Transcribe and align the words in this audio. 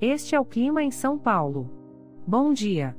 Este 0.00 0.34
é 0.34 0.40
o 0.40 0.44
clima 0.44 0.82
em 0.82 0.90
São 0.90 1.16
Paulo. 1.16 1.70
Bom 2.26 2.52
dia. 2.52 2.94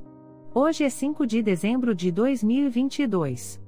Hoje 0.52 0.82
é 0.82 0.90
5 0.90 1.24
de 1.28 1.40
dezembro 1.40 1.94
de 1.94 2.10
2022. 2.10 3.62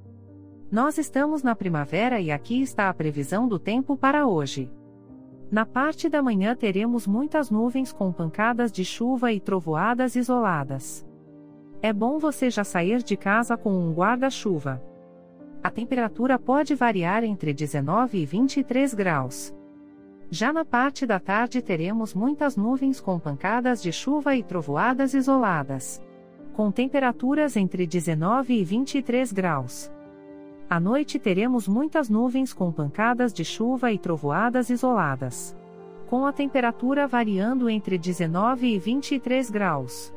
Nós 0.69 0.97
estamos 0.97 1.41
na 1.41 1.55
primavera 1.55 2.19
e 2.19 2.29
aqui 2.29 2.61
está 2.61 2.89
a 2.89 2.93
previsão 2.93 3.47
do 3.47 3.57
tempo 3.57 3.95
para 3.95 4.27
hoje. 4.27 4.69
Na 5.49 5.65
parte 5.65 6.09
da 6.09 6.21
manhã 6.21 6.53
teremos 6.57 7.07
muitas 7.07 7.49
nuvens 7.49 7.93
com 7.93 8.11
pancadas 8.11 8.69
de 8.69 8.83
chuva 8.83 9.31
e 9.31 9.39
trovoadas 9.39 10.17
isoladas. 10.17 11.07
É 11.81 11.93
bom 11.93 12.19
você 12.19 12.49
já 12.49 12.65
sair 12.65 13.01
de 13.01 13.15
casa 13.15 13.55
com 13.55 13.71
um 13.71 13.93
guarda-chuva. 13.93 14.83
A 15.63 15.69
temperatura 15.69 16.37
pode 16.37 16.75
variar 16.75 17.23
entre 17.23 17.53
19 17.53 18.17
e 18.17 18.25
23 18.25 18.93
graus. 18.93 19.55
Já 20.33 20.53
na 20.53 20.63
parte 20.63 21.05
da 21.05 21.19
tarde 21.19 21.61
teremos 21.61 22.13
muitas 22.13 22.55
nuvens 22.55 23.01
com 23.01 23.19
pancadas 23.19 23.83
de 23.83 23.91
chuva 23.91 24.33
e 24.33 24.41
trovoadas 24.41 25.13
isoladas. 25.13 26.01
Com 26.53 26.71
temperaturas 26.71 27.57
entre 27.57 27.85
19 27.85 28.53
e 28.53 28.63
23 28.63 29.29
graus. 29.33 29.91
À 30.69 30.79
noite 30.79 31.19
teremos 31.19 31.67
muitas 31.67 32.07
nuvens 32.07 32.53
com 32.53 32.71
pancadas 32.71 33.33
de 33.33 33.43
chuva 33.43 33.91
e 33.91 33.99
trovoadas 33.99 34.69
isoladas. 34.69 35.53
Com 36.07 36.25
a 36.25 36.31
temperatura 36.31 37.05
variando 37.07 37.69
entre 37.69 37.97
19 37.97 38.67
e 38.67 38.79
23 38.79 39.49
graus. 39.51 40.13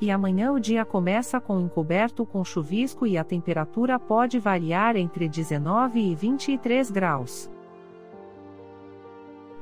E 0.00 0.10
amanhã 0.10 0.50
o 0.50 0.58
dia 0.58 0.84
começa 0.84 1.40
com 1.40 1.60
encoberto 1.60 2.26
com 2.26 2.42
chuvisco 2.42 3.06
e 3.06 3.16
a 3.16 3.22
temperatura 3.22 4.00
pode 4.00 4.36
variar 4.40 4.96
entre 4.96 5.28
19 5.28 6.10
e 6.10 6.14
23 6.16 6.90
graus. 6.90 7.48